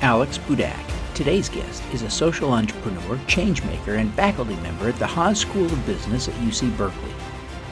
[0.00, 0.78] Alex Budak.
[1.14, 5.86] Today's guest is a social entrepreneur, changemaker, and faculty member at the Haas School of
[5.86, 7.12] Business at UC Berkeley.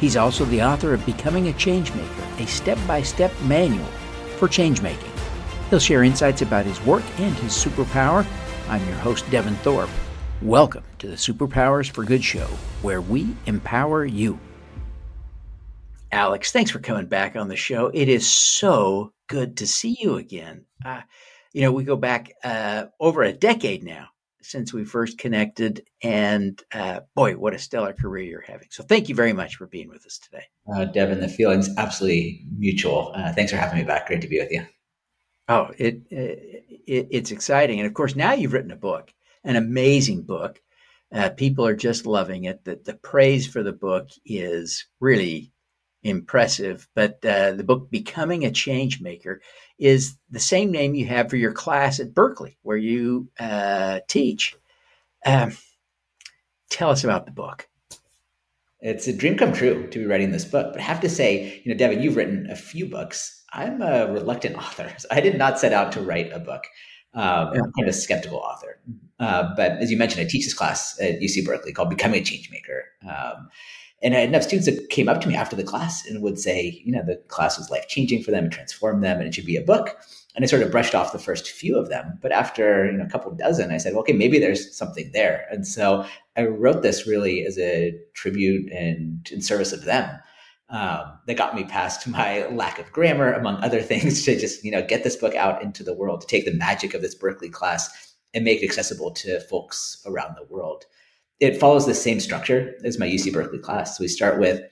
[0.00, 3.86] He's also the author of Becoming a Changemaker, a step by step manual
[4.38, 5.12] for changemaking.
[5.70, 8.26] He'll share insights about his work and his superpower.
[8.68, 9.90] I'm your host, Devin Thorpe.
[10.42, 12.48] Welcome to the Superpowers for Good show,
[12.82, 14.36] where we empower you.
[16.10, 17.86] Alex, thanks for coming back on the show.
[17.94, 20.64] It is so good to see you again.
[20.84, 21.02] Uh,
[21.56, 24.08] you know, we go back uh, over a decade now
[24.42, 25.86] since we first connected.
[26.02, 28.68] And uh, boy, what a stellar career you're having.
[28.70, 30.44] So thank you very much for being with us today.
[30.70, 33.10] Uh, Devin, the feeling's absolutely mutual.
[33.16, 34.06] Uh, thanks for having me back.
[34.06, 34.66] Great to be with you.
[35.48, 37.80] Oh, it, it, it's exciting.
[37.80, 39.10] And of course, now you've written a book,
[39.42, 40.60] an amazing book.
[41.10, 42.64] Uh, people are just loving it.
[42.64, 45.52] The, the praise for the book is really
[46.06, 46.88] impressive.
[46.94, 49.40] But uh, the book, Becoming a Change Maker
[49.78, 54.54] is the same name you have for your class at Berkeley, where you uh, teach.
[55.24, 55.56] Um,
[56.70, 57.68] tell us about the book.
[58.80, 60.72] It's a dream come true to be writing this book.
[60.72, 63.44] But I have to say, you know, Devin, you've written a few books.
[63.52, 64.92] I'm a reluctant author.
[64.98, 66.64] So I did not set out to write a book.
[67.14, 67.60] Um, yeah.
[67.62, 68.78] I'm kind of a skeptical author.
[69.18, 72.24] Uh, but as you mentioned, I teach this class at UC Berkeley called Becoming a
[72.24, 72.82] Changemaker.
[73.08, 73.48] Um,
[74.02, 76.38] and I had enough students that came up to me after the class and would
[76.38, 79.34] say, you know, the class was life changing for them and transformed them, and it
[79.34, 79.96] should be a book.
[80.34, 82.18] And I sort of brushed off the first few of them.
[82.20, 85.46] But after you know, a couple dozen, I said, well, okay, maybe there's something there.
[85.50, 86.04] And so
[86.36, 90.18] I wrote this really as a tribute and in service of them.
[90.68, 94.72] Um, that got me past my lack of grammar, among other things, to just you
[94.72, 97.48] know get this book out into the world, to take the magic of this Berkeley
[97.48, 100.84] class and make it accessible to folks around the world
[101.40, 103.96] it follows the same structure as my UC Berkeley class.
[103.96, 104.62] So we start with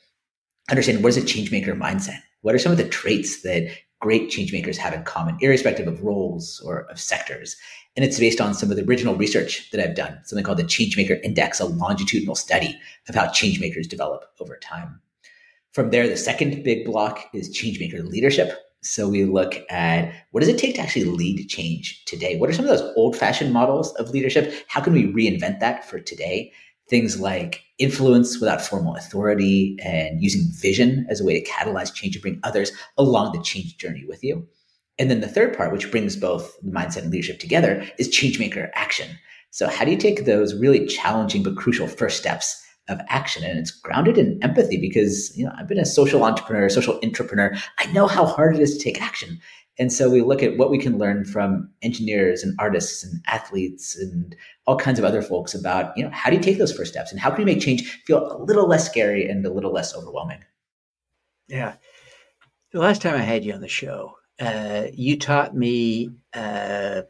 [0.70, 2.20] understanding what is a change maker mindset?
[2.42, 6.02] What are some of the traits that great change makers have in common, irrespective of
[6.02, 7.56] roles or of sectors?
[7.96, 10.64] And it's based on some of the original research that I've done, something called the
[10.64, 12.78] Changemaker Index, a longitudinal study
[13.08, 15.00] of how change makers develop over time.
[15.72, 18.52] From there, the second big block is changemaker leadership.
[18.82, 22.36] So we look at what does it take to actually lead change today?
[22.36, 24.54] What are some of those old fashioned models of leadership?
[24.68, 26.52] How can we reinvent that for today?
[26.88, 32.14] Things like influence without formal authority and using vision as a way to catalyze change
[32.14, 34.46] and bring others along the change journey with you.
[34.98, 39.08] And then the third part, which brings both mindset and leadership together, is changemaker action.
[39.50, 43.58] So, how do you take those really challenging but crucial first steps of action and
[43.58, 47.54] it's grounded in empathy because you know I've been a social entrepreneur, social entrepreneur.
[47.78, 49.40] I know how hard it is to take action.
[49.78, 53.96] And so we look at what we can learn from engineers and artists and athletes
[53.96, 54.36] and
[54.66, 57.10] all kinds of other folks about, you know, how do you take those first steps
[57.10, 59.94] and how can you make change feel a little less scary and a little less
[59.94, 60.44] overwhelming?
[61.48, 61.74] Yeah.
[62.72, 67.02] The last time I had you on the show, uh, you taught me uh,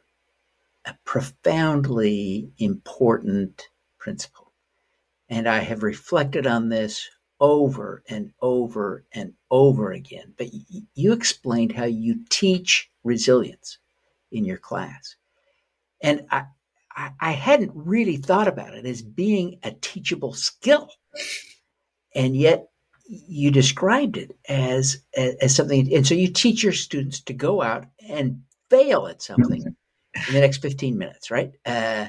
[0.87, 4.45] a profoundly important principle
[5.29, 7.09] and I have reflected on this
[7.45, 10.33] over and over and over again.
[10.39, 13.77] But y- you explained how you teach resilience
[14.33, 15.17] in your class.
[16.03, 16.45] And I,
[16.97, 20.89] I, I hadn't really thought about it as being a teachable skill.
[22.15, 22.69] And yet
[23.07, 25.95] you described it as, as, as something.
[25.95, 28.41] And so you teach your students to go out and
[28.71, 29.77] fail at something
[30.29, 31.53] in the next 15 minutes, right?
[31.67, 32.07] Uh,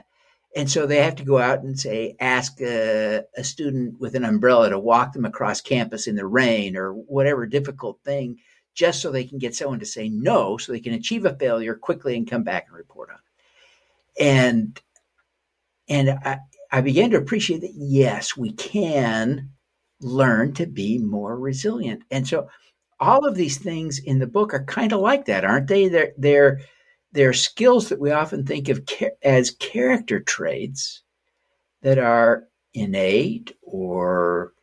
[0.56, 4.24] and so they have to go out and say, ask a, a, student with an
[4.24, 8.38] umbrella to walk them across campus in the rain or whatever difficult thing,
[8.74, 11.76] just so they can get someone to say no, so they can achieve a failure
[11.76, 14.24] quickly and come back and report on it.
[14.24, 14.82] And
[15.88, 16.40] and I,
[16.72, 19.52] I began to appreciate that yes, we can
[20.00, 22.04] learn to be more resilient.
[22.10, 22.48] And so
[23.00, 25.90] all of these things in the book are kind of like that, aren't they?
[25.90, 26.62] They're they're
[27.16, 28.82] they're skills that we often think of
[29.24, 31.02] as character traits
[31.82, 34.54] that are innate or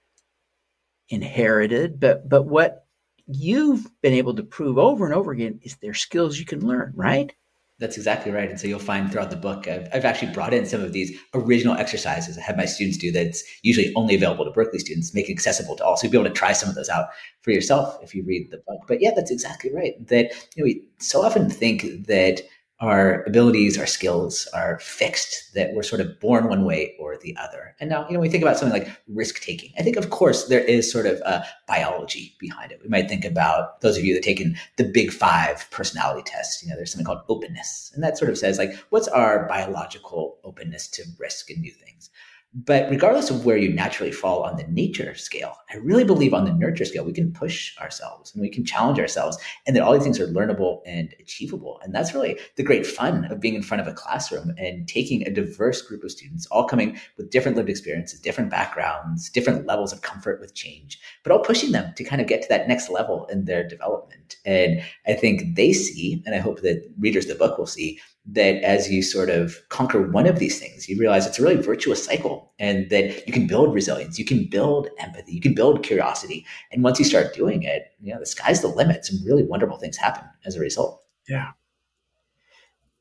[1.08, 2.86] inherited, but but what
[3.26, 6.92] you've been able to prove over and over again is they're skills you can learn,
[6.94, 7.32] right?
[7.82, 8.48] That's exactly right.
[8.48, 11.18] And so you'll find throughout the book, I've, I've, actually brought in some of these
[11.34, 15.28] original exercises I have my students do that's usually only available to Berkeley students, make
[15.28, 15.96] it accessible to all.
[15.96, 17.08] So you'll be able to try some of those out
[17.40, 18.82] for yourself if you read the book.
[18.86, 19.94] But yeah, that's exactly right.
[20.06, 22.42] That you know, we so often think that
[22.82, 27.36] our abilities, our skills are fixed, that we're sort of born one way or the
[27.36, 27.76] other.
[27.78, 29.72] And now, you know, we think about something like risk taking.
[29.78, 32.80] I think, of course, there is sort of a biology behind it.
[32.82, 36.62] We might think about those of you that taken the big five personality test.
[36.62, 37.92] You know, there's something called openness.
[37.94, 42.10] And that sort of says, like, what's our biological openness to risk and new things?
[42.54, 46.44] But regardless of where you naturally fall on the nature scale, I really believe on
[46.44, 49.94] the nurture scale, we can push ourselves and we can challenge ourselves, and that all
[49.94, 51.80] these things are learnable and achievable.
[51.82, 55.26] And that's really the great fun of being in front of a classroom and taking
[55.26, 59.94] a diverse group of students, all coming with different lived experiences, different backgrounds, different levels
[59.94, 62.90] of comfort with change, but all pushing them to kind of get to that next
[62.90, 64.36] level in their development.
[64.44, 67.98] And I think they see, and I hope that readers of the book will see,
[68.24, 71.60] that as you sort of conquer one of these things, you realize it's a really
[71.60, 75.82] virtuous cycle and that you can build resilience, you can build empathy, you can build
[75.82, 76.46] curiosity.
[76.70, 79.04] And once you start doing it, you know, the sky's the limit.
[79.04, 81.02] Some really wonderful things happen as a result.
[81.28, 81.50] Yeah.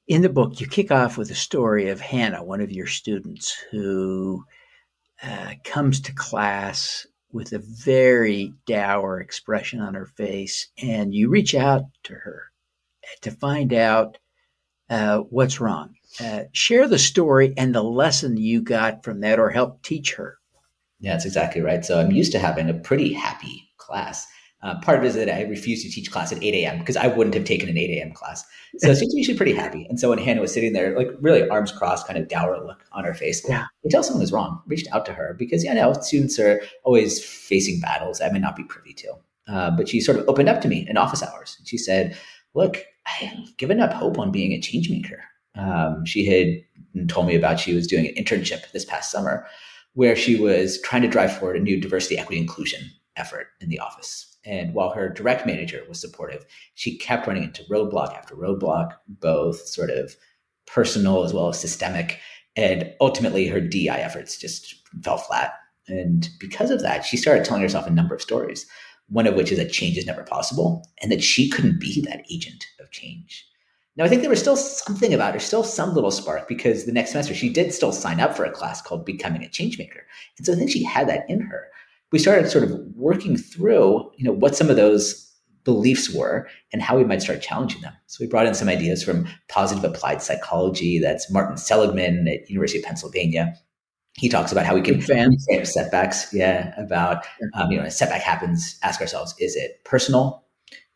[0.07, 3.55] In the book, you kick off with a story of Hannah, one of your students,
[3.69, 4.43] who
[5.23, 11.55] uh, comes to class with a very dour expression on her face, and you reach
[11.55, 12.51] out to her
[13.21, 14.17] to find out
[14.91, 15.95] uh, what's wrong.
[16.19, 20.37] Uh, share the story and the lesson you got from that, or help teach her.
[20.99, 21.83] Yeah, that's exactly right.
[21.83, 24.27] So I'm used to having a pretty happy class.
[24.61, 26.77] Uh, part of it is that I refuse to teach class at 8 a.m.
[26.77, 28.11] because I wouldn't have taken an 8 a.m.
[28.11, 28.45] class.
[28.77, 29.87] So she's usually pretty happy.
[29.89, 32.85] And so when Hannah was sitting there, like really arms crossed, kind of dour look
[32.91, 33.63] on her face, yeah.
[33.83, 37.23] I tell someone was wrong, reached out to her because, yeah, know, students are always
[37.23, 39.13] facing battles I may not be privy to.
[39.47, 41.57] Uh, but she sort of opened up to me in office hours.
[41.65, 42.15] She said,
[42.53, 45.23] look, I had given up hope on being a change maker.
[45.55, 49.45] Um, she had told me about she was doing an internship this past summer
[49.93, 52.81] where she was trying to drive forward a new diversity, equity, inclusion
[53.17, 54.37] effort in the office.
[54.45, 59.59] And while her direct manager was supportive, she kept running into roadblock after roadblock, both
[59.67, 60.15] sort of
[60.65, 62.19] personal as well as systemic.
[62.55, 65.53] And ultimately, her DI efforts just fell flat.
[65.87, 68.65] And because of that, she started telling herself a number of stories
[69.09, 72.25] one of which is that change is never possible and that she couldn't be that
[72.31, 73.47] agent of change.
[73.97, 76.93] Now, I think there was still something about her, still some little spark, because the
[76.93, 80.01] next semester she did still sign up for a class called Becoming a Changemaker.
[80.37, 81.67] And so I think she had that in her.
[82.11, 85.29] We started sort of working through, you know, what some of those
[85.63, 87.93] beliefs were and how we might start challenging them.
[88.07, 90.97] So we brought in some ideas from positive applied psychology.
[90.99, 93.53] That's Martin Seligman at University of Pennsylvania
[94.17, 96.33] he talks about how we can fans setbacks.
[96.33, 98.77] Yeah, about um, you know, a setback happens.
[98.83, 100.43] Ask ourselves: Is it personal?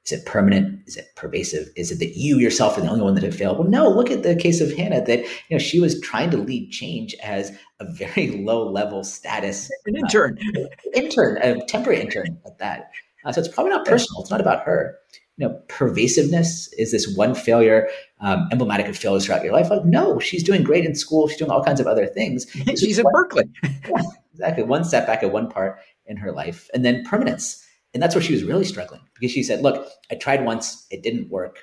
[0.05, 0.81] Is it permanent?
[0.85, 1.69] Is it pervasive?
[1.75, 3.57] Is it that you yourself are the only one that have failed?
[3.57, 3.89] Well, no.
[3.89, 5.03] Look at the case of Hannah.
[5.03, 9.69] That you know she was trying to lead change as a very low level status
[9.85, 10.61] an intern, uh,
[10.93, 12.91] intern, a temporary intern at that.
[13.23, 14.21] Uh, so it's probably not personal.
[14.21, 14.97] It's not about her
[15.37, 16.71] you know, pervasiveness?
[16.77, 17.89] Is this one failure
[18.21, 19.69] um, emblematic of failures throughout your life?
[19.69, 21.27] Like, no, she's doing great in school.
[21.27, 22.49] She's doing all kinds of other things.
[22.77, 23.45] she's at Berkeley.
[23.63, 24.01] yeah,
[24.33, 24.63] exactly.
[24.63, 27.65] One setback at one part in her life, and then permanence.
[27.93, 31.01] And that's where she was really struggling because she said, Look, I tried once, it
[31.01, 31.59] didn't work.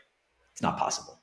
[0.53, 1.21] It's not possible.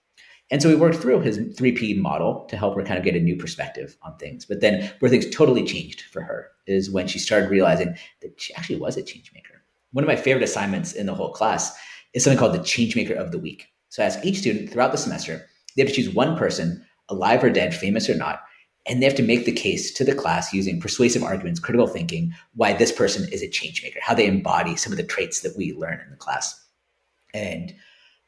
[0.52, 3.20] And so we worked through his 3P model to help her kind of get a
[3.20, 4.46] new perspective on things.
[4.46, 8.54] But then where things totally changed for her is when she started realizing that she
[8.56, 9.62] actually was a change maker.
[9.92, 11.78] One of my favorite assignments in the whole class
[12.14, 13.68] is something called the Changemaker of the Week.
[13.90, 15.46] So I ask each student throughout the semester,
[15.76, 18.42] they have to choose one person, alive or dead, famous or not,
[18.88, 22.34] and they have to make the case to the class using persuasive arguments, critical thinking,
[22.56, 25.74] why this person is a changemaker, how they embody some of the traits that we
[25.74, 26.66] learn in the class.
[27.34, 27.74] And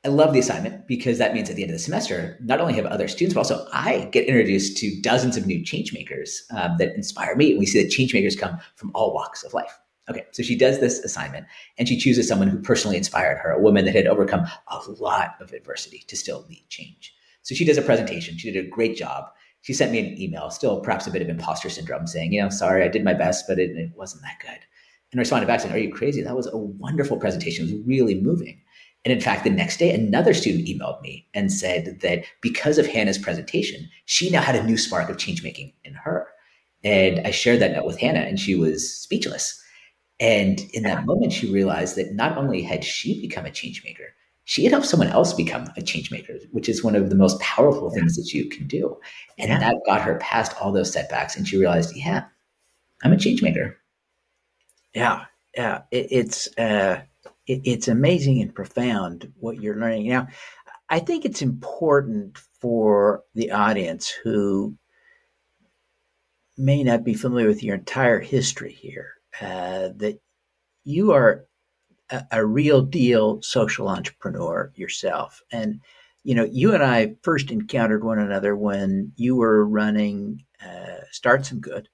[0.03, 2.73] I love the assignment because that means at the end of the semester, not only
[2.73, 6.95] have other students, but also I get introduced to dozens of new changemakers um, that
[6.95, 7.51] inspire me.
[7.51, 9.77] And we see that changemakers come from all walks of life.
[10.11, 11.45] Okay, so she does this assignment
[11.77, 15.35] and she chooses someone who personally inspired her, a woman that had overcome a lot
[15.39, 17.13] of adversity to still lead change.
[17.43, 18.37] So she does a presentation.
[18.37, 19.23] She did a great job.
[19.61, 22.49] She sent me an email, still perhaps a bit of imposter syndrome, saying, you know,
[22.49, 24.59] sorry, I did my best, but it, it wasn't that good.
[25.11, 26.21] And I responded back saying, Are you crazy?
[26.21, 27.67] That was a wonderful presentation.
[27.67, 28.61] It was really moving.
[29.03, 32.85] And in fact, the next day, another student emailed me and said that because of
[32.85, 36.27] Hannah's presentation, she now had a new spark of change making in her.
[36.83, 39.60] And I shared that note with Hannah, and she was speechless.
[40.21, 44.13] And in that moment, she realized that not only had she become a change maker,
[44.43, 47.39] she had helped someone else become a change maker, which is one of the most
[47.39, 48.99] powerful things that you can do.
[49.39, 49.59] And yeah.
[49.59, 51.35] that got her past all those setbacks.
[51.35, 52.25] And she realized, yeah,
[53.03, 53.77] I'm a change maker.
[54.93, 55.25] Yeah.
[55.57, 55.81] Yeah.
[55.89, 57.01] It, it's, uh,
[57.47, 60.07] it, it's amazing and profound what you're learning.
[60.07, 60.27] Now,
[60.87, 64.77] I think it's important for the audience who
[66.57, 70.19] may not be familiar with your entire history here uh, that
[70.83, 71.45] you are
[72.09, 75.41] a, a, real deal social entrepreneur yourself.
[75.51, 75.79] And,
[76.23, 81.85] you know, you and I first encountered one another when you were running uh, StartSomeGood,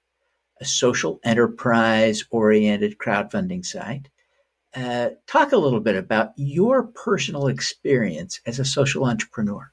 [0.60, 4.10] a social enterprise oriented crowdfunding site.
[4.76, 9.72] Uh, talk a little bit about your personal experience as a social entrepreneur.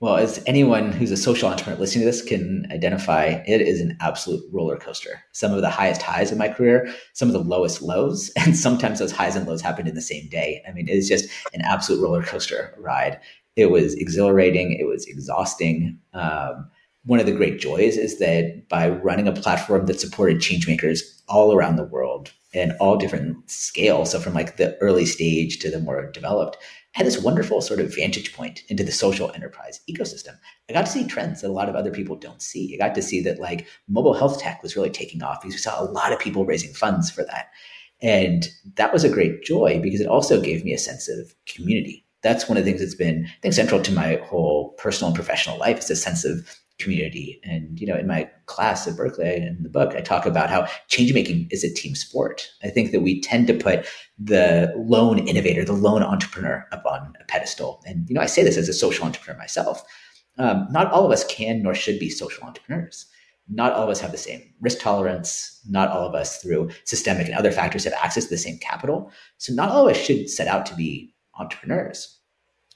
[0.00, 3.98] Well, as anyone who's a social entrepreneur listening to this can identify, it is an
[4.00, 5.22] absolute roller coaster.
[5.32, 8.98] Some of the highest highs of my career, some of the lowest lows, and sometimes
[8.98, 10.62] those highs and lows happened in the same day.
[10.66, 13.20] I mean, it is just an absolute roller coaster ride.
[13.56, 14.72] It was exhilarating.
[14.72, 15.98] It was exhausting.
[16.14, 16.70] Um,
[17.04, 21.52] one of the great joys is that by running a platform that supported changemakers all
[21.52, 25.78] around the world and all different scales, so from like the early stage to the
[25.78, 26.56] more developed,
[26.92, 30.36] had this wonderful sort of vantage point into the social enterprise ecosystem.
[30.68, 32.74] I got to see trends that a lot of other people don't see.
[32.74, 35.58] I got to see that like mobile health tech was really taking off because we
[35.58, 37.50] saw a lot of people raising funds for that.
[38.02, 42.04] And that was a great joy because it also gave me a sense of community.
[42.22, 45.16] That's one of the things that's been, I think, central to my whole personal and
[45.16, 47.40] professional life is a sense of community.
[47.44, 50.66] And, you know, in my class at Berkeley in the book, I talk about how
[50.88, 52.48] change making is a team sport.
[52.62, 53.86] I think that we tend to put
[54.18, 57.82] the lone innovator, the lone entrepreneur up on a pedestal.
[57.86, 59.82] And, you know, I say this as a social entrepreneur myself.
[60.38, 63.06] Um, not all of us can nor should be social entrepreneurs.
[63.48, 65.60] Not all of us have the same risk tolerance.
[65.68, 69.10] Not all of us, through systemic and other factors, have access to the same capital.
[69.38, 72.19] So, not all of us should set out to be entrepreneurs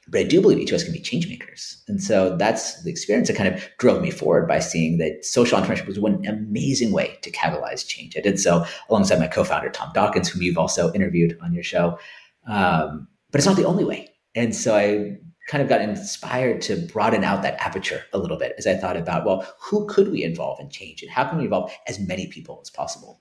[0.09, 1.83] but I do believe each of us can be change makers.
[1.89, 5.59] And so that's the experience that kind of drove me forward by seeing that social
[5.59, 8.17] entrepreneurship was one amazing way to catalyze change.
[8.17, 11.99] I did so alongside my co-founder, Tom Dawkins, whom you've also interviewed on your show.
[12.47, 14.11] Um, but it's not the only way.
[14.35, 15.17] And so I
[15.49, 18.97] kind of got inspired to broaden out that aperture a little bit as I thought
[18.97, 22.27] about, well, who could we involve in change and how can we involve as many
[22.27, 23.21] people as possible?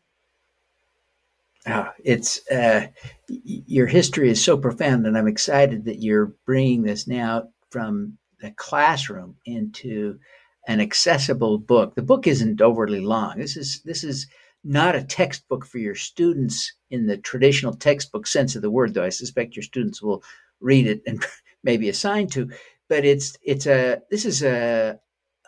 [1.66, 2.88] Oh, it's uh,
[3.30, 8.52] your history is so profound, and I'm excited that you're bringing this now from the
[8.52, 10.20] classroom into
[10.68, 11.96] an accessible book.
[11.96, 13.38] The book isn't overly long.
[13.38, 14.28] This is this is
[14.66, 19.04] not a textbook for your students in the traditional textbook sense of the word, though
[19.04, 20.22] I suspect your students will
[20.60, 21.26] read it and
[21.64, 22.50] maybe assign to.
[22.90, 25.00] But it's it's a this is a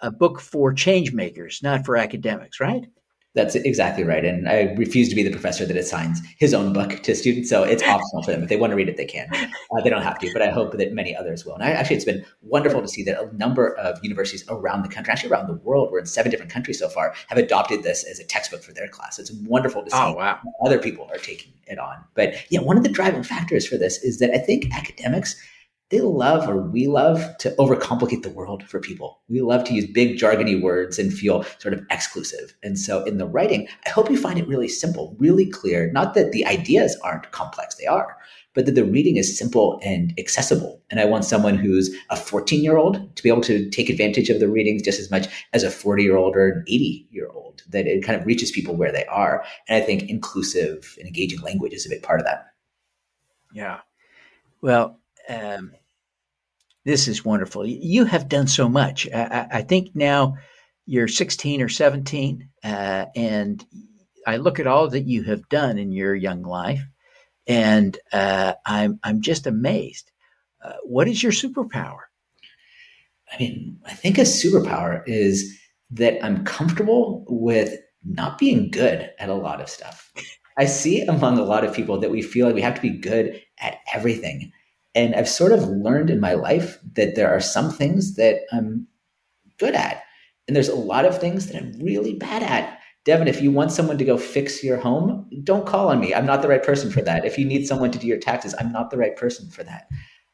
[0.02, 2.86] a book for change makers, not for academics, right?
[3.36, 4.24] That's exactly right.
[4.24, 7.50] And I refuse to be the professor that assigns his own book to students.
[7.50, 8.44] So it's optional for them.
[8.44, 9.28] If they want to read it, they can.
[9.34, 11.56] Uh, they don't have to, but I hope that many others will.
[11.56, 14.90] And I, actually, it's been wonderful to see that a number of universities around the
[14.90, 18.06] country, actually around the world, we're in seven different countries so far, have adopted this
[18.06, 19.20] as a textbook for their class.
[19.20, 20.40] It's wonderful to see oh, wow.
[20.66, 21.98] other people are taking it on.
[22.14, 25.36] But yeah, one of the driving factors for this is that I think academics–
[25.90, 29.22] they love or we love to overcomplicate the world for people.
[29.30, 32.56] We love to use big jargony words and feel sort of exclusive.
[32.64, 35.92] And so in the writing, I hope you find it really simple, really clear.
[35.92, 38.18] Not that the ideas aren't complex, they are,
[38.56, 40.82] but that the reading is simple and accessible.
[40.90, 44.30] And I want someone who's a 14 year old to be able to take advantage
[44.30, 47.30] of the readings just as much as a 40 year old or an 80 year
[47.32, 49.46] old, that it kind of reaches people where they are.
[49.68, 52.48] And I think inclusive and engaging language is a big part of that.
[53.54, 53.82] Yeah.
[54.62, 55.72] Well, um,
[56.86, 57.66] this is wonderful.
[57.66, 59.08] You have done so much.
[59.12, 60.36] I, I think now
[60.86, 63.66] you're 16 or 17, uh, and
[64.28, 66.82] I look at all that you have done in your young life,
[67.48, 70.12] and uh, I'm I'm just amazed.
[70.64, 72.02] Uh, what is your superpower?
[73.32, 75.58] I mean, I think a superpower is
[75.92, 80.12] that I'm comfortable with not being good at a lot of stuff.
[80.58, 82.98] I see among a lot of people that we feel like we have to be
[82.98, 84.52] good at everything.
[84.96, 88.88] And I've sort of learned in my life that there are some things that I'm
[89.60, 90.04] good at.
[90.48, 92.80] And there's a lot of things that I'm really bad at.
[93.04, 96.16] Devin, if you want someone to go fix your home, don't call on me.
[96.16, 97.26] I'm not the right person for that.
[97.26, 99.88] If you need someone to do your taxes, I'm not the right person for that.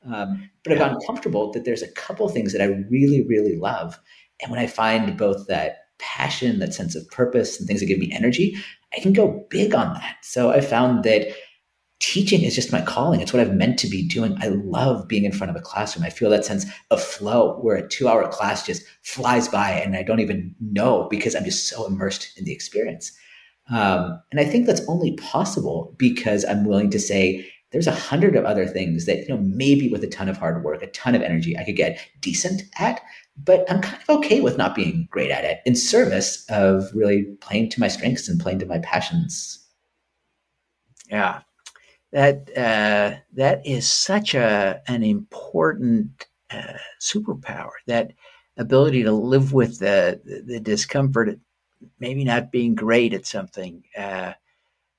[0.06, 4.00] Um, but I've gotten comfortable that there's a couple things that I really, really love.
[4.42, 8.00] And when I find both that passion, that sense of purpose, and things that give
[8.00, 8.56] me energy,
[8.96, 10.18] I can go big on that.
[10.22, 11.28] So I found that
[12.02, 13.22] teaching is just my calling.
[13.22, 14.36] It's what I've meant to be doing.
[14.42, 16.04] I love being in front of a classroom.
[16.04, 19.96] I feel that sense of flow where a two hour class just flies by and
[19.96, 23.12] I don't even know because I'm just so immersed in the experience.
[23.70, 28.36] Um, and I think that's only possible because I'm willing to say there's a hundred
[28.36, 31.16] of other things that, you know, maybe with a ton of hard work, a ton
[31.16, 33.00] of energy, I could get decent at,
[33.38, 37.26] but I'm kind of okay with not being great at it in service of really
[37.42, 39.60] playing to my strengths and playing to my passions.
[41.10, 41.42] Yeah,
[42.12, 47.72] that uh, that is such a an important uh, superpower.
[47.88, 48.14] That
[48.58, 51.40] ability to live with the the, discomfort,
[52.00, 54.34] maybe not being great at something, uh,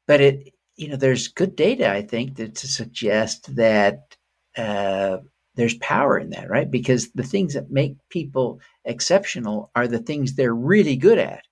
[0.07, 4.17] but it you know there's good data I think that to suggest that
[4.57, 5.19] uh,
[5.55, 6.71] there's power in that, right?
[6.71, 11.45] Because the things that make people exceptional are the things they're really good at,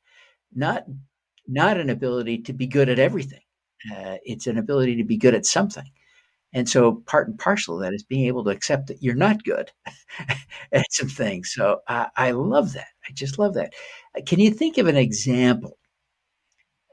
[0.54, 0.84] not
[1.48, 3.40] not an ability to be good at everything.
[3.90, 5.88] Uh, it's an ability to be good at something.
[6.52, 9.44] And so part and parcel of that is being able to accept that you're not
[9.44, 9.70] good
[10.72, 11.52] at some things.
[11.54, 12.88] So I, I love that.
[13.08, 13.72] I just love that.
[14.16, 15.78] Uh, can you think of an example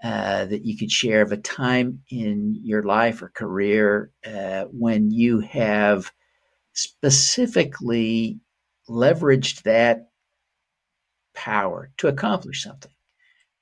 [0.03, 5.10] uh, that you could share of a time in your life or career uh, when
[5.10, 6.12] you have
[6.74, 8.39] specifically
[8.89, 10.10] leveraged that
[11.34, 12.91] power to accomplish something?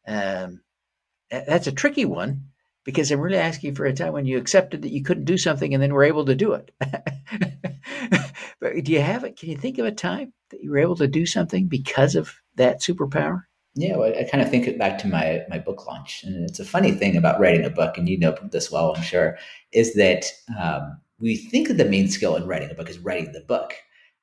[0.07, 0.61] Um,
[1.31, 2.45] that's a tricky one
[2.85, 5.73] because I'm really asking for a time when you accepted that you couldn't do something
[5.73, 6.71] and then were able to do it.
[8.61, 9.37] but do you have it?
[9.37, 12.33] Can you think of a time that you were able to do something because of
[12.55, 13.43] that superpower?
[13.73, 16.65] Yeah, well, I kind of think back to my my book launch, and it's a
[16.65, 19.37] funny thing about writing a book, and you know this well, I'm sure,
[19.73, 20.27] is that
[20.57, 23.73] um, we think that the main skill in writing a book is writing the book,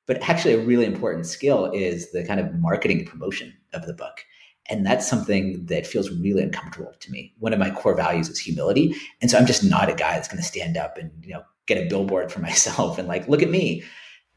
[0.07, 4.25] but actually a really important skill is the kind of marketing promotion of the book.
[4.71, 7.35] And that's something that feels really uncomfortable to me.
[7.41, 8.95] One of my core values is humility.
[9.21, 11.43] And so I'm just not a guy that's going to stand up and, you know,
[11.67, 13.83] get a billboard for myself and like, look at me.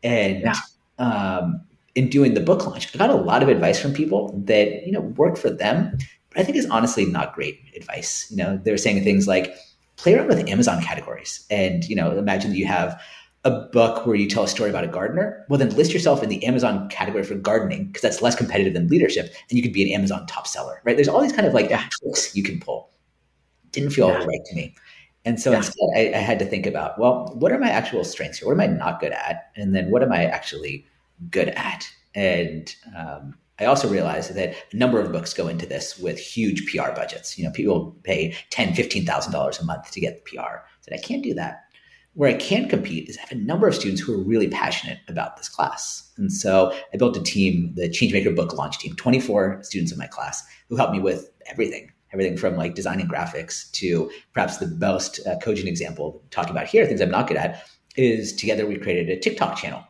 [0.03, 0.55] And yeah.
[0.99, 1.61] um,
[1.93, 4.91] in doing the book launch, I got a lot of advice from people that, you
[4.91, 5.97] know, worked for them,
[6.29, 8.27] but I think is honestly not great advice.
[8.29, 9.55] You know, they're saying things like,
[9.97, 11.45] play around with Amazon categories.
[11.49, 13.01] And, you know, imagine that you have
[13.45, 16.29] a book where you tell a story about a gardener, well, then list yourself in
[16.29, 19.83] the Amazon category for gardening because that's less competitive than leadership, and you could be
[19.83, 20.97] an Amazon top seller, right?
[20.97, 22.89] There's all these kind of like tricks you can pull.
[23.71, 24.23] Didn't feel yeah.
[24.23, 24.75] right to me.
[25.25, 25.57] And so yeah.
[25.57, 28.47] instead, I, I, had to think about, well, what are my actual strengths here?
[28.47, 29.51] What am I not good at?
[29.55, 30.85] And then what am I actually
[31.31, 31.87] good at?
[32.13, 36.71] And um, I also realized that a number of books go into this with huge
[36.71, 37.37] PR budgets.
[37.37, 40.41] You know, people pay ten, fifteen thousand dollars a month to get the PR.
[40.41, 41.64] I said I can't do that
[42.15, 44.99] where I can compete is I have a number of students who are really passionate
[45.09, 46.11] about this class.
[46.17, 50.07] And so I built a team, the Changemaker book launch team, 24 students in my
[50.07, 55.19] class who helped me with everything, everything from like designing graphics to perhaps the most
[55.27, 57.67] uh, cogent example talking about here, things I'm not good at,
[57.97, 59.83] is together we created a TikTok channel.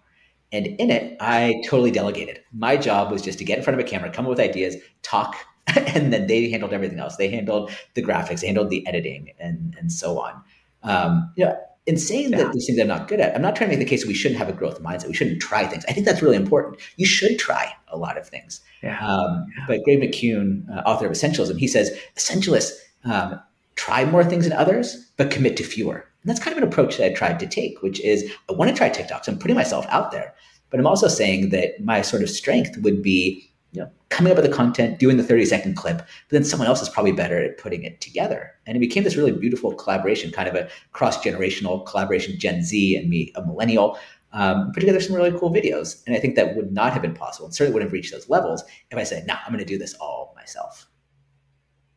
[0.51, 2.39] And in it, I totally delegated.
[2.51, 4.77] My job was just to get in front of a camera, come up with ideas,
[5.03, 5.35] talk,
[5.67, 7.17] and then they handled everything else.
[7.17, 10.41] They handled the graphics, handled the editing, and, and so on.
[10.83, 11.55] Um, know,
[11.85, 12.37] in saying yeah.
[12.37, 14.07] that these things I'm not good at, I'm not trying to make the case that
[14.07, 15.07] we shouldn't have a growth mindset.
[15.07, 15.85] We shouldn't try things.
[15.87, 16.81] I think that's really important.
[16.97, 18.61] You should try a lot of things.
[18.81, 18.99] Yeah.
[19.05, 19.65] Um, yeah.
[19.67, 22.71] But Greg McKeown, uh, author of Essentialism, he says essentialists
[23.03, 23.39] um,
[23.75, 25.95] try more things than others, but commit to fewer.
[25.95, 28.71] And that's kind of an approach that I tried to take, which is I want
[28.71, 29.27] to try TikToks.
[29.27, 30.33] I'm putting myself out there,
[30.71, 34.37] but I'm also saying that my sort of strength would be you know, coming up
[34.37, 37.43] with the content, doing the 30 second clip, but then someone else is probably better
[37.43, 38.51] at putting it together.
[38.65, 42.95] And it became this really beautiful collaboration, kind of a cross generational collaboration, Gen Z
[42.95, 43.99] and me, a millennial,
[44.31, 46.01] um, put together some really cool videos.
[46.07, 48.29] And I think that would not have been possible and certainly wouldn't have reached those
[48.29, 50.87] levels if I said, no, nah, I'm going to do this all myself.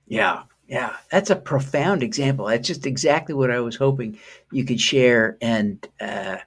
[0.07, 0.43] Yeah.
[0.67, 0.97] Yeah.
[1.11, 2.47] That's a profound example.
[2.47, 4.19] That's just exactly what I was hoping
[4.53, 5.37] you could share.
[5.41, 6.39] And, uh,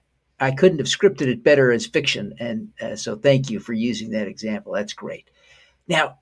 [0.41, 2.33] I couldn't have scripted it better as fiction.
[2.39, 4.73] And uh, so thank you for using that example.
[4.73, 5.29] That's great.
[5.87, 6.17] Now,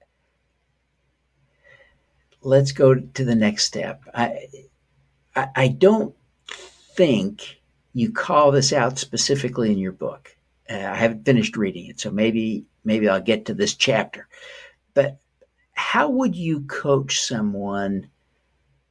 [2.42, 4.04] let's go to the next step.
[4.14, 4.48] I,
[5.36, 6.14] I, I don't
[6.96, 7.62] think
[7.94, 10.36] you call this out specifically in your book.
[10.70, 14.28] Uh, I haven't finished reading it, so maybe maybe I'll get to this chapter.
[14.94, 15.18] But
[15.74, 18.10] how would you coach someone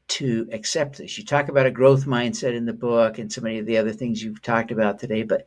[0.09, 1.18] to accept this.
[1.18, 3.92] You talk about a growth mindset in the book and so many of the other
[3.92, 5.47] things you've talked about today, but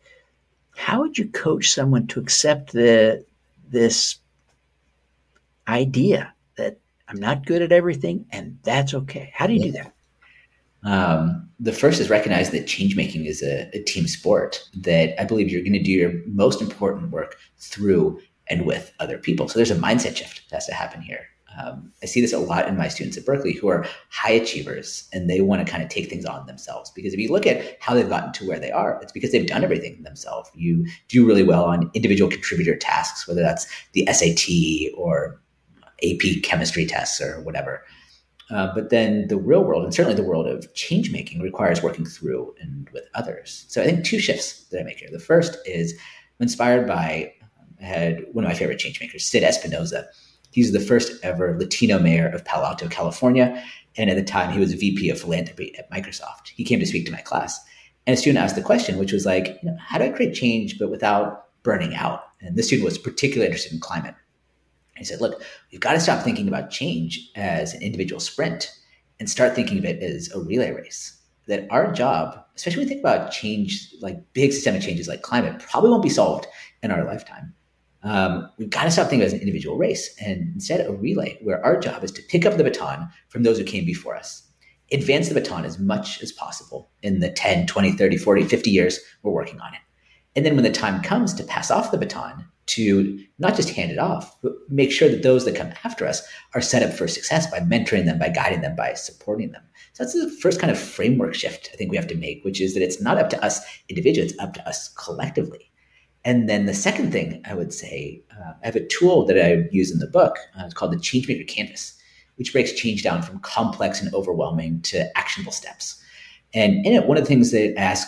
[0.75, 3.25] how would you coach someone to accept the
[3.69, 4.17] this
[5.67, 9.31] idea that I'm not good at everything and that's okay?
[9.33, 9.93] How do you do that?
[10.83, 15.25] Um, the first is recognize that change making is a, a team sport, that I
[15.25, 19.47] believe you're going to do your most important work through and with other people.
[19.47, 21.27] So there's a mindset shift that has to happen here
[21.59, 25.07] um, I see this a lot in my students at Berkeley who are high achievers
[25.11, 26.91] and they want to kind of take things on themselves.
[26.91, 29.47] Because if you look at how they've gotten to where they are, it's because they've
[29.47, 30.49] done everything themselves.
[30.55, 35.41] You do really well on individual contributor tasks, whether that's the SAT or
[36.03, 37.83] AP chemistry tests or whatever.
[38.49, 42.05] Uh, but then the real world, and certainly the world of change making, requires working
[42.05, 43.65] through and with others.
[43.69, 45.09] So I think two shifts that I make here.
[45.11, 47.33] The first is I'm inspired by,
[47.81, 50.07] I had one of my favorite change makers, Sid Espinosa
[50.51, 53.63] He's the first ever Latino mayor of Palo Alto, California.
[53.97, 56.49] And at the time, he was VP of philanthropy at Microsoft.
[56.55, 57.59] He came to speak to my class.
[58.05, 60.33] And a student asked the question, which was like, you know, how do I create
[60.33, 62.23] change but without burning out?
[62.41, 64.15] And this student was particularly interested in climate.
[64.97, 68.71] He said, look, we've got to stop thinking about change as an individual sprint
[69.19, 71.17] and start thinking of it as a relay race.
[71.47, 75.59] That our job, especially when we think about change, like big systemic changes like climate,
[75.59, 76.47] probably won't be solved
[76.83, 77.53] in our lifetime
[78.03, 81.63] um, we've got to stop thinking as an individual race and instead a relay where
[81.63, 84.51] our job is to pick up the baton from those who came before us
[84.91, 88.99] advance the baton as much as possible in the 10, 20, 30, 40, 50 years
[89.23, 89.79] we're working on it.
[90.35, 93.91] And then when the time comes to pass off the baton, to not just hand
[93.91, 96.21] it off, but make sure that those that come after us
[96.53, 99.63] are set up for success by mentoring them, by guiding them, by supporting them.
[99.93, 102.61] So that's the first kind of framework shift I think we have to make, which
[102.61, 103.59] is that it's not up to us
[103.89, 105.70] individuals, it's up to us collectively.
[106.23, 109.67] And then the second thing I would say, uh, I have a tool that I
[109.71, 110.37] use in the book.
[110.57, 111.97] Uh, it's called the Changemaker Canvas,
[112.35, 116.01] which breaks change down from complex and overwhelming to actionable steps.
[116.53, 118.07] And in it, one of the things that ask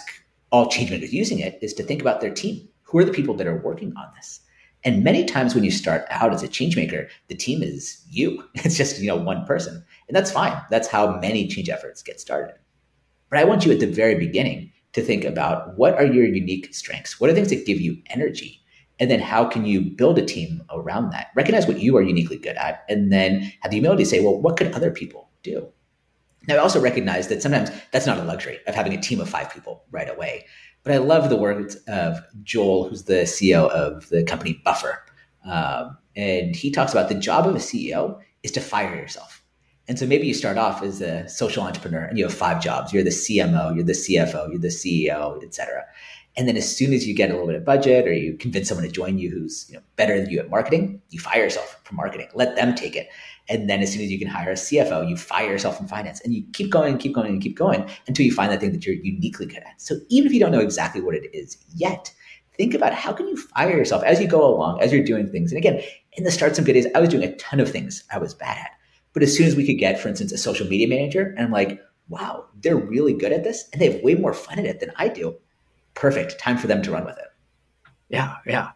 [0.51, 2.67] all changemakers using it is to think about their team.
[2.83, 4.41] Who are the people that are working on this?
[4.83, 8.43] And many times when you start out as a changemaker, the team is you.
[8.55, 9.83] It's just, you know, one person.
[10.07, 10.61] And that's fine.
[10.69, 12.55] That's how many change efforts get started.
[13.29, 16.73] But I want you at the very beginning to think about what are your unique
[16.73, 17.19] strengths?
[17.19, 18.61] What are things that give you energy?
[18.99, 21.27] And then how can you build a team around that?
[21.35, 24.39] Recognize what you are uniquely good at, and then have the humility to say, well,
[24.39, 25.67] what could other people do?
[26.47, 29.29] Now, I also recognize that sometimes that's not a luxury of having a team of
[29.29, 30.45] five people right away.
[30.83, 34.99] But I love the words of Joel, who's the CEO of the company Buffer.
[35.45, 39.42] Um, and he talks about the job of a CEO is to fire yourself.
[39.87, 42.93] And so maybe you start off as a social entrepreneur and you have five jobs.
[42.93, 45.83] You're the CMO, you're the CFO, you're the CEO, et cetera.
[46.35, 48.69] And then as soon as you get a little bit of budget or you convince
[48.69, 51.79] someone to join you who's you know, better than you at marketing, you fire yourself
[51.83, 52.27] from marketing.
[52.33, 53.09] Let them take it.
[53.49, 56.21] And then as soon as you can hire a CFO, you fire yourself from finance.
[56.21, 58.71] And you keep going and keep going and keep going until you find that thing
[58.71, 59.79] that you're uniquely good at.
[59.79, 62.11] So even if you don't know exactly what it is yet,
[62.57, 65.51] think about how can you fire yourself as you go along, as you're doing things.
[65.51, 68.33] And again, in the StartSomeGood days, I was doing a ton of things I was
[68.33, 68.71] bad at.
[69.13, 71.51] But as soon as we could get, for instance, a social media manager, and I'm
[71.51, 74.79] like, wow, they're really good at this and they have way more fun at it
[74.79, 75.37] than I do
[75.93, 76.39] perfect.
[76.39, 77.27] Time for them to run with it.
[78.09, 78.71] Yeah, yeah.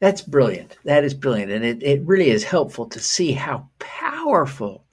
[0.00, 0.76] That's brilliant.
[0.84, 1.50] That is brilliant.
[1.50, 4.84] And it, it really is helpful to see how powerful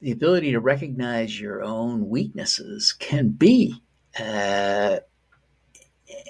[0.00, 3.82] the ability to recognize your own weaknesses can be.
[4.18, 4.98] Uh,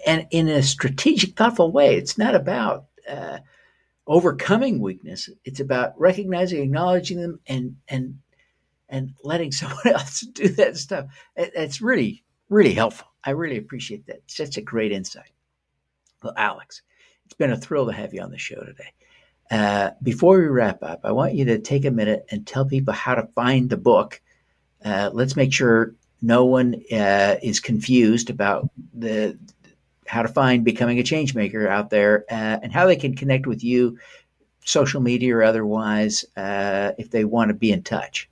[0.06, 1.96] and in a strategic, thoughtful way.
[1.96, 3.38] It's not about uh,
[4.08, 5.28] overcoming weakness.
[5.44, 8.18] It's about recognizing, acknowledging them, and and
[8.88, 11.06] and letting someone else do that stuff.
[11.36, 13.06] It's really, really helpful.
[13.22, 14.22] I really appreciate that.
[14.26, 15.30] Such a great insight.
[16.22, 16.82] Well, Alex,
[17.26, 18.92] it's been a thrill to have you on the show today.
[19.50, 22.92] Uh, before we wrap up, I want you to take a minute and tell people
[22.92, 24.20] how to find the book.
[24.84, 29.38] Uh, let's make sure no one uh, is confused about the
[30.08, 33.46] how to find becoming a change maker out there uh, and how they can connect
[33.46, 33.98] with you,
[34.64, 38.28] social media or otherwise, uh, if they want to be in touch.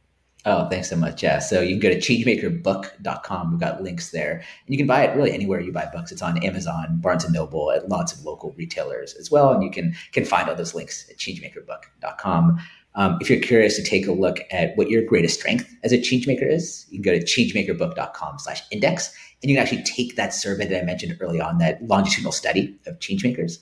[0.46, 1.24] Oh, thanks so much.
[1.24, 1.40] Yeah.
[1.40, 3.50] So you can go to changemakerbook.com.
[3.50, 4.34] We've got links there.
[4.34, 6.12] And you can buy it really anywhere you buy books.
[6.12, 9.52] It's on Amazon, Barnes and Noble, at lots of local retailers as well.
[9.52, 12.60] And you can can find all those links at changemakerbook.com.
[12.96, 15.98] Um, if you're curious to take a look at what your greatest strength as a
[15.98, 19.14] changemaker is, you can go to changemakerbook.com slash index.
[19.42, 22.74] And you can actually take that survey that I mentioned early on, that longitudinal study
[22.86, 23.58] of changemakers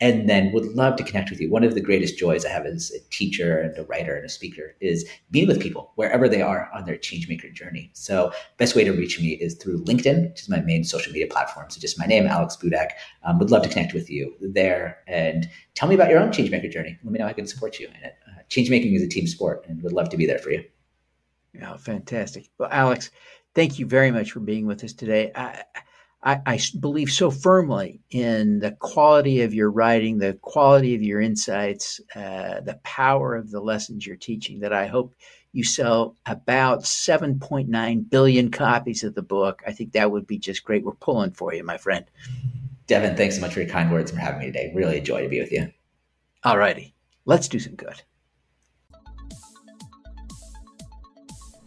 [0.00, 1.50] and then would love to connect with you.
[1.50, 4.28] One of the greatest joys I have as a teacher and a writer and a
[4.28, 7.90] speaker is being with people wherever they are on their changemaker journey.
[7.94, 11.28] So best way to reach me is through LinkedIn, which is my main social media
[11.28, 11.70] platform.
[11.70, 12.90] So just my name, Alex Budak.
[13.24, 16.70] Um, would love to connect with you there and tell me about your own changemaker
[16.70, 16.98] journey.
[17.02, 18.16] Let me know how I can support you in it.
[18.46, 20.64] Uh, changemaking is a team sport and would love to be there for you.
[21.54, 22.50] Yeah, fantastic.
[22.58, 23.10] Well, Alex,
[23.54, 25.32] thank you very much for being with us today.
[25.34, 25.62] I,
[26.22, 31.20] I, I, believe so firmly in the quality of your writing, the quality of your
[31.20, 35.14] insights, uh, the power of the lessons you're teaching that I hope
[35.52, 39.62] you sell about 7.9 billion copies of the book.
[39.66, 40.84] I think that would be just great.
[40.84, 42.04] We're pulling for you, my friend.
[42.86, 44.72] Devin, thanks so much for your kind words and for having me today.
[44.74, 45.72] Really a joy to be with you.
[46.44, 46.94] All righty.
[47.24, 48.02] Let's do some good.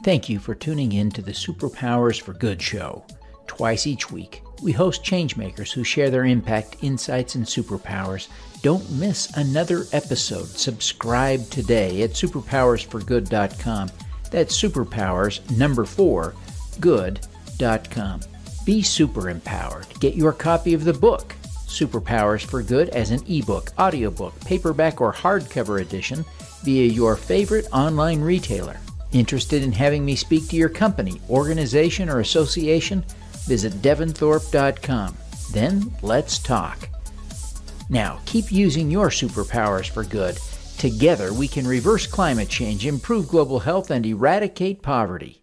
[0.03, 3.03] Thank you for tuning in to the Superpowers for Good show.
[3.47, 8.29] Twice each week, we host changemakers who share their impact, insights, and superpowers.
[8.61, 10.47] Don't miss another episode.
[10.47, 13.91] Subscribe today at superpowersforgood.com.
[14.31, 16.33] That's superpowers number four,
[16.79, 18.21] good.com.
[18.65, 19.87] Be super empowered.
[19.99, 21.35] Get your copy of the book,
[21.67, 26.23] Superpowers for Good, as an ebook, audiobook, paperback, or hardcover edition
[26.63, 28.77] via your favorite online retailer.
[29.11, 33.03] Interested in having me speak to your company, organization, or association?
[33.47, 35.17] Visit devinthorpe.com.
[35.51, 36.89] Then let's talk.
[37.89, 40.37] Now, keep using your superpowers for good.
[40.77, 45.38] Together, we can reverse climate change, improve global health, and eradicate poverty.